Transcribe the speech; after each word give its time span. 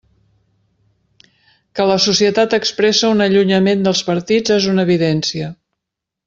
Que 1.77 1.85
la 1.91 1.97
societat 2.05 2.55
expressa 2.59 3.11
un 3.17 3.21
allunyament 3.29 3.85
dels 3.89 4.03
partits 4.11 4.57
és 4.59 4.71
una 4.73 4.87
evidència. 4.91 5.53